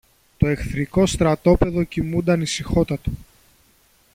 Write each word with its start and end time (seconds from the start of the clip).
Το 0.37 0.47
εχθρικό 0.47 1.05
στρατόπεδο 1.05 1.83
κοιμούνταν 1.83 2.41
ησυχότατο. 2.41 3.11